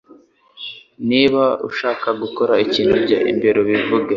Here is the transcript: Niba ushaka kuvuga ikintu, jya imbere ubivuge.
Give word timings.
Niba 1.09 1.43
ushaka 1.69 2.07
kuvuga 2.21 2.53
ikintu, 2.65 2.95
jya 3.07 3.19
imbere 3.31 3.57
ubivuge. 3.63 4.09